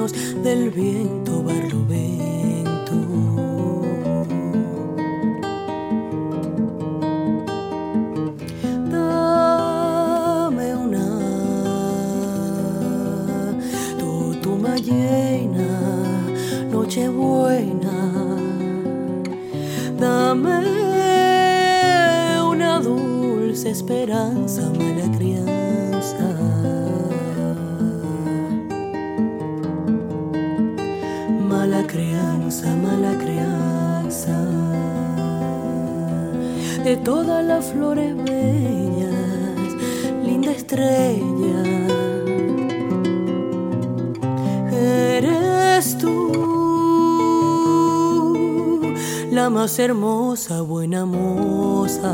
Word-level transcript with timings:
caminos 0.00 0.12
del 0.42 0.70
viento, 0.70 1.42
barlovento. 1.42 2.94
Dame 8.90 10.76
una 10.76 11.06
totuma 13.98 14.76
llena, 14.76 15.68
noche 16.70 17.08
buena. 17.08 18.38
Dame 19.98 20.60
una 22.42 22.80
dulce 22.80 23.70
esperanza, 23.70 24.70
mala 24.70 25.08
De 36.90 36.96
todas 36.96 37.44
las 37.44 37.66
flores 37.66 38.16
bellas, 38.16 39.14
linda 40.24 40.50
estrella. 40.50 41.62
Eres 44.72 45.96
tú 45.98 46.32
la 49.30 49.50
más 49.50 49.78
hermosa, 49.78 50.62
buena 50.62 51.06
moza. 51.06 52.12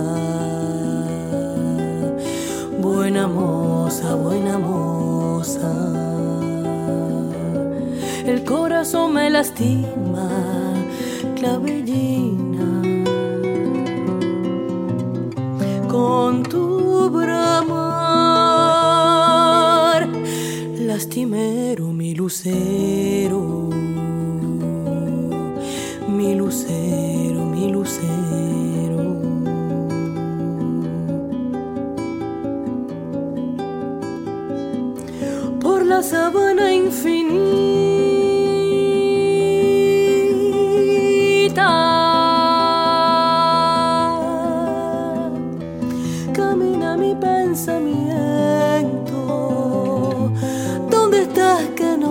Buena 2.78 3.26
moza, 3.28 4.14
buena 4.14 4.58
moza. 4.58 5.72
El 8.26 8.44
corazón 8.44 9.14
me 9.14 9.30
lastima, 9.30 10.28
clavellina. 11.34 12.25
Con 16.26 16.42
tu 16.42 17.08
bramar, 17.08 17.70
lastimero 20.76 21.92
mi 21.92 22.16
lucero, 22.16 23.68
mi 26.08 26.34
lucero, 26.34 27.44
mi 27.44 27.70
lucero. 27.70 29.20
Por 35.60 35.86
la 35.86 36.02
sabana 36.02 36.72
infinita 36.72 37.65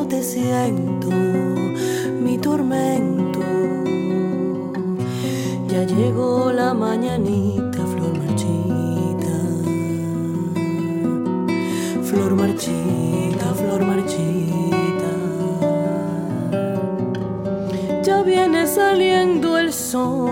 te 0.08 0.22
siento? 0.24 1.10
Mi 2.22 2.38
tormento. 2.38 3.40
Ya 5.68 5.84
llegó 5.84 6.52
la 6.52 6.74
mañanita, 6.74 7.80
flor 7.86 8.18
marchita. 8.18 9.36
Flor 12.04 12.36
marchita, 12.36 13.54
flor 13.54 13.86
marchita. 13.86 15.12
Ya 18.04 18.22
viene 18.22 18.68
saliendo 18.68 19.58
el 19.58 19.74
sol 19.74 20.30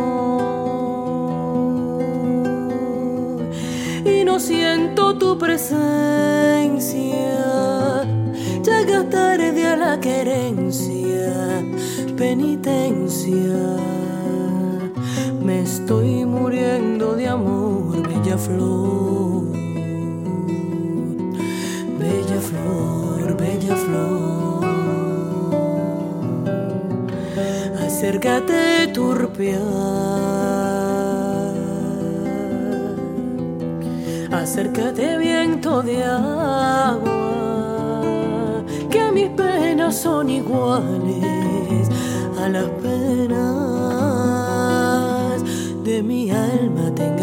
y 4.06 4.24
no 4.24 4.40
siento 4.40 5.18
tu 5.18 5.38
presencia. 5.38 6.14
Querencia, 10.04 11.34
penitencia. 12.18 13.62
Me 15.42 15.62
estoy 15.62 16.26
muriendo 16.26 17.16
de 17.16 17.28
amor, 17.30 18.06
bella 18.08 18.38
flor. 18.38 19.44
Bella 22.00 22.40
flor, 22.50 23.38
bella 23.38 23.76
flor. 23.86 24.66
Acércate, 27.86 28.88
turpia. 28.94 29.62
Acércate, 34.32 35.18
viento 35.18 35.82
de 35.82 36.04
agua, 36.04 37.73
que 38.94 39.12
mis 39.12 39.30
penas 39.30 39.96
son 39.98 40.30
iguales 40.30 41.90
a 42.40 42.48
las 42.48 42.70
penas 42.84 43.34
de 45.84 46.04
mi 46.04 46.30
alma. 46.30 46.94
Tengan 46.94 47.23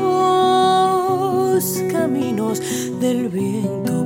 caminos 1.91 2.61
del 3.01 3.29
viento. 3.29 3.98